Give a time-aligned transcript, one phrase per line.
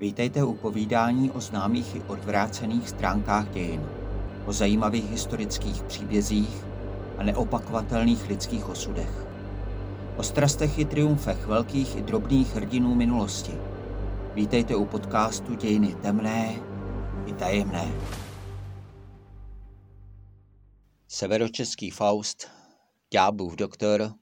[0.00, 3.88] Vítejte u povídání o známých i odvrácených stránkách dějin,
[4.46, 6.64] o zajímavých historických příbězích
[7.18, 9.26] a neopakovatelných lidských osudech.
[10.16, 13.52] O strastech i triumfech velkých i drobných hrdinů minulosti.
[14.34, 16.54] Vítejte u podcastu Dějiny temné
[17.26, 17.92] i tajemné.
[21.08, 22.48] Severočeský Faust,
[23.12, 24.12] Ďáblův doktor,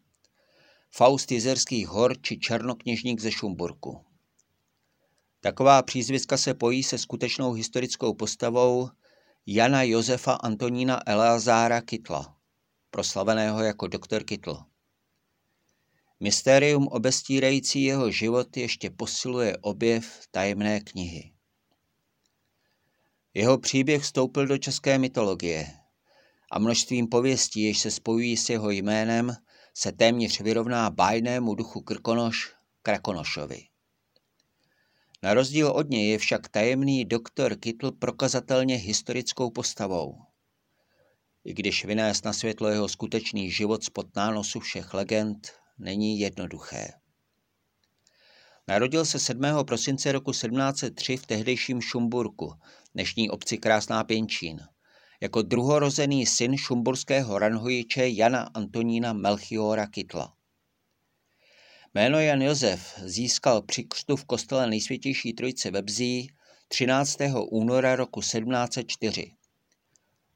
[0.90, 4.07] Faust Jizerských hor či Černokněžník ze Šumburku.
[5.40, 8.88] Taková přízviska se pojí se skutečnou historickou postavou
[9.46, 12.36] Jana Josefa Antonína Eleazára Kytla,
[12.90, 14.56] proslaveného jako doktor Kytl.
[16.20, 21.32] Mystérium obestírající jeho život ještě posiluje objev tajemné knihy.
[23.34, 25.66] Jeho příběh vstoupil do české mytologie
[26.52, 29.36] a množstvím pověstí, jež se spojují s jeho jménem,
[29.74, 33.67] se téměř vyrovná bájnému duchu Krkonoš Krakonošovi.
[35.22, 40.18] Na rozdíl od něj je však tajemný doktor Kytl prokazatelně historickou postavou.
[41.44, 46.88] I když vynést na světlo jeho skutečný život spod nánosu všech legend není jednoduché.
[48.68, 49.42] Narodil se 7.
[49.66, 52.54] prosince roku 1703 v tehdejším Šumburku,
[52.94, 54.60] dnešní obci Krásná Pěnčín,
[55.20, 60.37] jako druhorozený syn šumburského ranhojiče Jana Antonína Melchiora Kytla.
[61.98, 66.30] Jméno Jan Josef získal při křtu v kostele nejsvětější trojice ve Bzí
[66.68, 67.16] 13.
[67.50, 69.30] února roku 1704.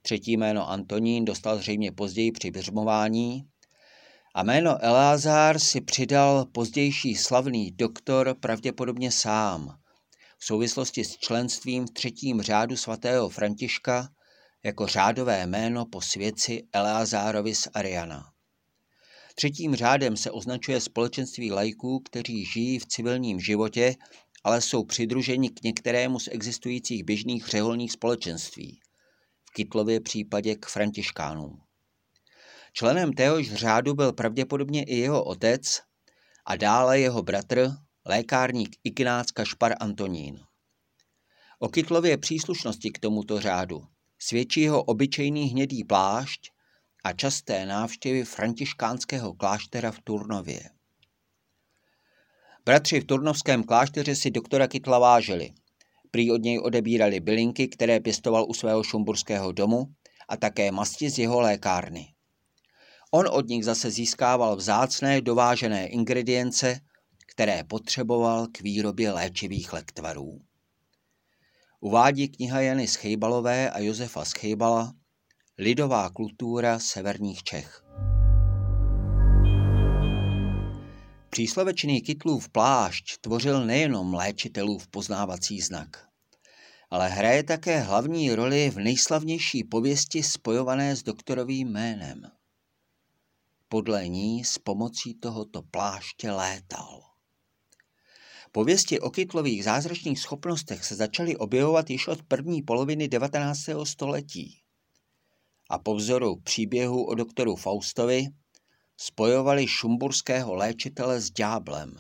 [0.02, 3.44] Třetí jméno Antonín dostal zřejmě později při vyřmování
[4.34, 9.78] a jméno Elázár si přidal pozdější slavný doktor pravděpodobně sám
[10.38, 14.08] v souvislosti s členstvím v třetím řádu svatého Františka
[14.64, 18.31] jako řádové jméno po svěci Eleazárovi z Ariana.
[19.34, 23.94] Třetím řádem se označuje společenství lajků, kteří žijí v civilním životě,
[24.44, 28.80] ale jsou přidruženi k některému z existujících běžných řeholních společenství.
[29.44, 31.61] V Kytlově případě k františkánům.
[32.73, 35.80] Členem téhož řádu byl pravděpodobně i jeho otec
[36.46, 37.70] a dále jeho bratr,
[38.06, 40.40] lékárník Ignác Kašpar Antonín.
[41.58, 43.83] O Kytlově příslušnosti k tomuto řádu
[44.18, 46.51] svědčí jeho obyčejný hnědý plášť
[47.05, 50.70] a časté návštěvy františkánského kláštera v Turnově.
[52.64, 55.52] Bratři v turnovském klášteře si doktora Kytla vážili.
[56.11, 59.86] Prý od něj odebírali bylinky, které pěstoval u svého šumburského domu
[60.29, 62.14] a také masti z jeho lékárny.
[63.11, 66.80] On od nich zase získával vzácné dovážené ingredience,
[67.27, 70.41] které potřeboval k výrobě léčivých lektvarů.
[71.80, 74.92] Uvádí kniha Jany Schejbalové a Josefa Schejbala
[75.62, 77.84] Lidová kultura severních Čech.
[81.30, 86.08] Příslovečný kytlův plášť tvořil nejenom léčitelův poznávací znak,
[86.90, 92.23] ale hraje také hlavní roli v nejslavnější pověsti spojované s doktorovým jménem.
[93.68, 97.02] Podle ní s pomocí tohoto pláště létal.
[98.52, 103.61] Pověsti o kytlových zázračných schopnostech se začaly objevovat již od první poloviny 19.
[103.84, 104.61] století
[105.72, 108.27] a po vzoru příběhu o doktoru Faustovi
[108.96, 111.96] spojovali šumburského léčitele s ďáblem.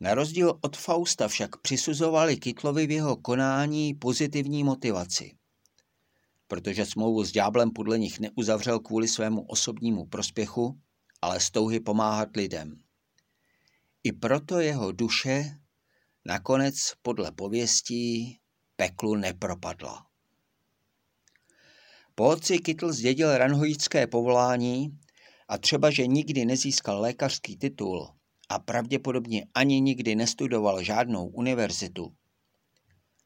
[0.00, 5.36] Na rozdíl od Fausta však přisuzovali Kytlovi v jeho konání pozitivní motivaci.
[6.46, 10.80] Protože smlouvu s ďáblem podle nich neuzavřel kvůli svému osobnímu prospěchu,
[11.22, 12.82] ale z touhy pomáhat lidem.
[14.02, 15.58] I proto jeho duše
[16.24, 18.38] nakonec podle pověstí
[18.76, 20.07] peklu nepropadla.
[22.18, 24.98] Po otci Kytl zdědil ranhojické povolání
[25.48, 28.08] a třeba, že nikdy nezískal lékařský titul
[28.48, 32.12] a pravděpodobně ani nikdy nestudoval žádnou univerzitu,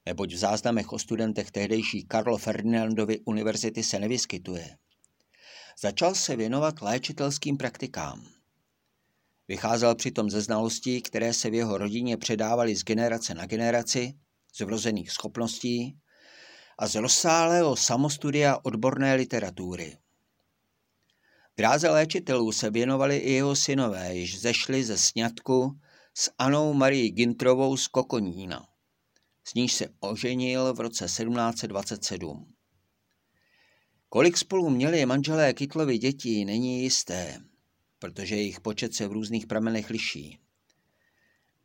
[0.06, 4.76] neboť v záznamech o studentech tehdejší Karlo Ferdinandovy univerzity se nevyskytuje.
[5.80, 8.26] Začal se věnovat léčitelským praktikám.
[9.48, 14.14] Vycházel přitom ze znalostí, které se v jeho rodině předávaly z generace na generaci,
[14.54, 16.01] z vrozených schopností
[16.82, 19.98] a z rozsáhlého samostudia odborné literatury.
[21.56, 25.78] Dráze léčitelů se věnovali i jeho synové, již zešli ze sňatku
[26.14, 28.66] s Anou Marí Gintrovou z Kokonína.
[29.44, 32.54] S níž se oženil v roce 1727.
[34.08, 37.40] Kolik spolu měli manželé Kytlovi dětí, není jisté,
[37.98, 40.38] protože jejich počet se v různých pramenech liší.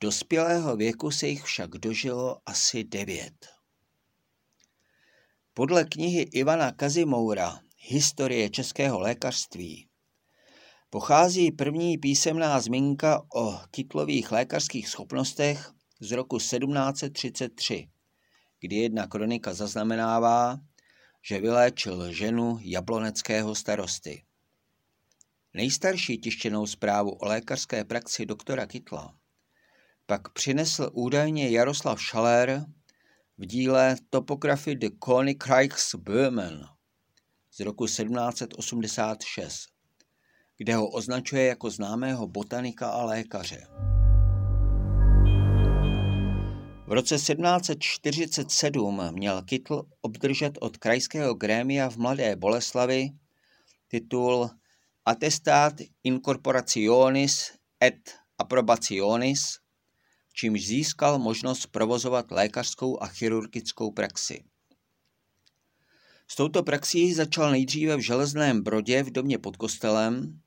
[0.01, 3.56] Dospělého věku se jich však dožilo asi devět.
[5.57, 9.87] Podle knihy Ivana Kazimoura Historie českého lékařství
[10.89, 17.89] pochází první písemná zmínka o kytlových lékařských schopnostech z roku 1733,
[18.59, 20.57] kdy jedna kronika zaznamenává,
[21.21, 24.23] že vyléčil ženu jabloneckého starosty.
[25.53, 29.15] Nejstarší tištěnou zprávu o lékařské praxi doktora Kytla
[30.07, 32.65] pak přinesl údajně Jaroslav Schaller
[33.37, 36.65] v díle Topography de Königreichs Böhmen
[37.51, 39.67] z roku 1786,
[40.57, 43.67] kde ho označuje jako známého botanika a lékaře.
[46.87, 53.09] V roce 1747 měl Kytl obdržet od krajského grémia v Mladé Boleslavi
[53.87, 54.49] titul
[55.05, 55.73] Attestat
[56.03, 57.51] Incorporationis
[57.83, 59.59] et Approbationis,
[60.39, 64.43] čímž získal možnost provozovat lékařskou a chirurgickou praxi.
[66.27, 70.41] S touto praxí začal nejdříve v Železném Brodě v domě pod kostelem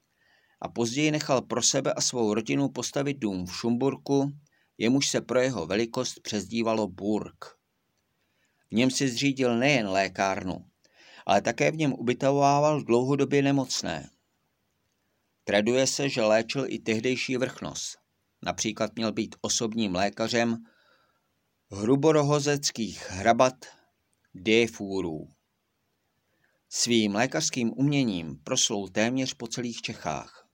[0.60, 4.32] a později nechal pro sebe a svou rodinu postavit dům v Šumburku,
[4.78, 7.44] jemuž se pro jeho velikost přezdívalo Burg.
[8.70, 10.64] V něm si zřídil nejen lékárnu,
[11.26, 14.10] ale také v něm ubytovával dlouhodobě nemocné.
[15.44, 18.09] Traduje se, že léčil i tehdejší vrchnost.
[18.42, 20.64] Například měl být osobním lékařem
[21.70, 23.54] hruborohozeckých hrabat
[24.34, 25.32] Défůrů.
[26.68, 30.48] Svým lékařským uměním proslul téměř po celých Čechách.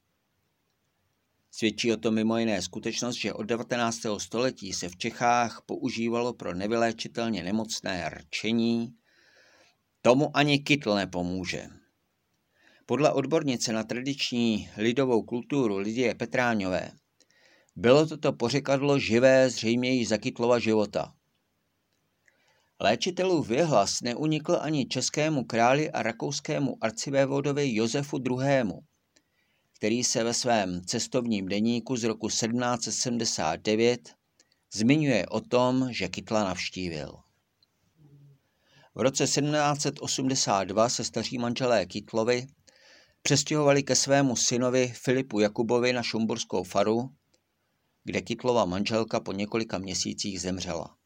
[1.50, 3.98] Svědčí o tom mimo jiné skutečnost, že od 19.
[4.18, 8.94] století se v Čechách používalo pro nevyléčitelně nemocné rčení.
[10.02, 11.68] Tomu ani kytl nepomůže.
[12.86, 16.92] Podle odbornice na tradiční lidovou kulturu Lidie Petráňové
[17.76, 21.12] bylo toto pořekadlo živé zřejmě již za Kytlova života.
[22.80, 28.72] Léčitelů vyhlas neunikl ani českému králi a rakouskému arcivévodovi Josefu II.,
[29.72, 34.14] který se ve svém cestovním deníku z roku 1779
[34.74, 37.16] zmiňuje o tom, že Kytla navštívil.
[38.94, 42.46] V roce 1782 se staří manželé Kytlovi
[43.22, 47.10] přestěhovali ke svému synovi Filipu Jakubovi na Šumburskou faru,
[48.06, 50.96] kde Kytlova manželka po několika měsících zemřela.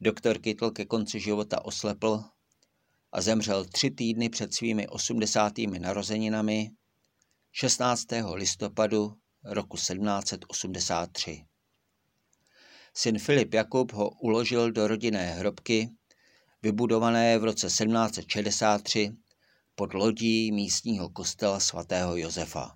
[0.00, 2.24] Doktor Kytl ke konci života oslepl
[3.12, 6.70] a zemřel tři týdny před svými osmdesátými narozeninami
[7.52, 8.04] 16.
[8.34, 11.44] listopadu roku 1783.
[12.94, 15.90] Syn Filip Jakub ho uložil do rodinné hrobky,
[16.62, 19.10] vybudované v roce 1763
[19.74, 22.75] pod lodí místního kostela svatého Josefa.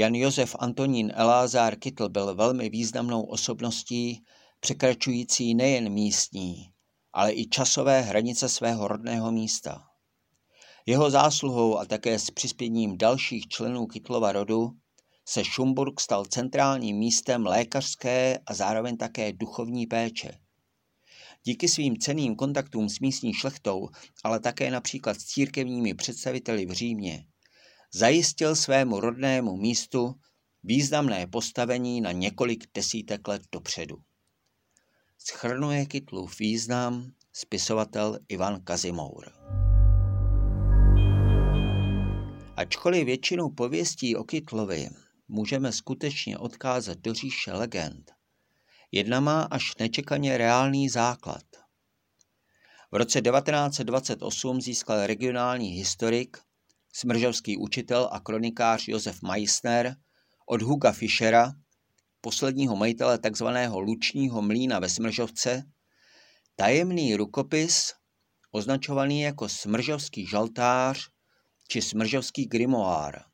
[0.00, 4.24] Jan Josef Antonín Elázár Kytl byl velmi významnou osobností,
[4.60, 6.70] překračující nejen místní,
[7.12, 9.82] ale i časové hranice svého rodného místa.
[10.86, 14.70] Jeho zásluhou a také s přispěním dalších členů Kytlova rodu
[15.28, 20.38] se Šumburg stal centrálním místem lékařské a zároveň také duchovní péče.
[21.44, 23.88] Díky svým ceným kontaktům s místní šlechtou,
[24.24, 27.24] ale také například s církevními představiteli v Římě,
[27.92, 30.14] zajistil svému rodnému místu
[30.62, 33.96] významné postavení na několik desítek let dopředu.
[35.18, 39.32] Schrnuje Kytlův význam spisovatel Ivan Kazimour.
[42.56, 44.88] Ačkoliv většinu pověstí o Kytlovi
[45.28, 48.12] můžeme skutečně odkázat do říše legend,
[48.92, 51.44] jedna má až nečekaně reálný základ.
[52.92, 56.38] V roce 1928 získal regionální historik,
[56.92, 59.96] smržovský učitel a kronikář Josef Meissner
[60.46, 61.52] od Huga Fischera,
[62.20, 63.46] posledního majitele tzv.
[63.74, 65.62] lučního mlína ve Smržovce,
[66.56, 67.92] tajemný rukopis
[68.50, 71.08] označovaný jako smržovský žaltář
[71.68, 73.24] či smržovský grimoár,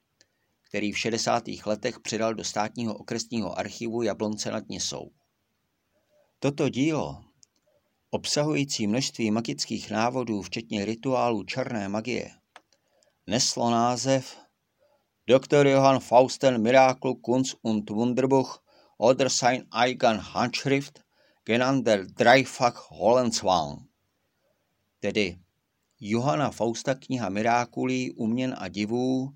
[0.69, 1.45] který v 60.
[1.67, 5.11] letech předal do státního okresního archivu Jablonce nad Nisou.
[6.39, 7.25] Toto dílo,
[8.11, 12.31] obsahující množství magických návodů, včetně rituálů černé magie,
[13.27, 14.37] neslo název
[15.27, 15.67] Dr.
[15.67, 18.61] Johann Fausten Miracle Kunst und Wunderbuch
[18.99, 21.05] oder sein eigen Handschrift
[21.45, 23.89] genannt der Dreifach Hollenswang,
[25.01, 25.39] tedy
[25.99, 29.35] Johana Fausta kniha Mirákulí, uměn a divů,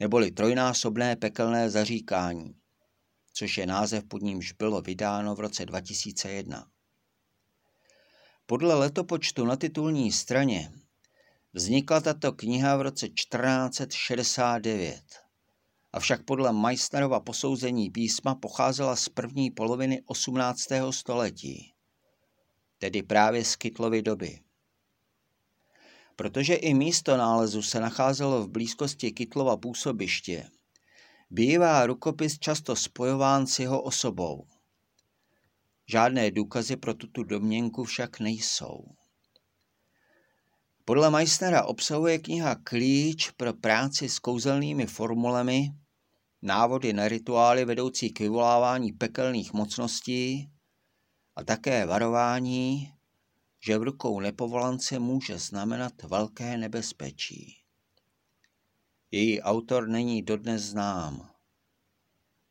[0.00, 2.54] neboli trojnásobné pekelné zaříkání,
[3.32, 6.66] což je název pod nímž bylo vydáno v roce 2001.
[8.46, 10.72] Podle letopočtu na titulní straně
[11.52, 15.02] vznikla tato kniha v roce 1469,
[15.92, 20.60] avšak podle Meissnerova posouzení písma pocházela z první poloviny 18.
[20.90, 21.74] století,
[22.78, 24.40] tedy právě z Kytlovy doby.
[26.16, 30.50] Protože i místo nálezu se nacházelo v blízkosti Kytlova působiště,
[31.30, 34.46] bývá rukopis často spojován s jeho osobou.
[35.86, 38.84] Žádné důkazy pro tuto domněnku však nejsou.
[40.92, 45.72] Podle Meissnera obsahuje kniha klíč pro práci s kouzelnými formulemi,
[46.42, 50.52] návody na rituály vedoucí k vyvolávání pekelných mocností
[51.36, 52.92] a také varování,
[53.60, 57.56] že v rukou nepovolance může znamenat velké nebezpečí.
[59.10, 61.30] Její autor není dodnes znám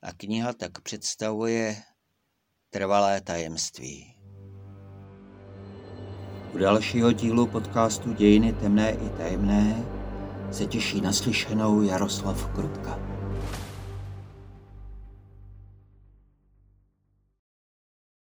[0.02, 1.84] a kniha tak představuje
[2.70, 4.21] trvalé tajemství.
[6.54, 9.86] U dalšího dílu podcastu Dějiny temné i tajemné
[10.52, 13.11] se těší naslyšenou Jaroslav Krutka.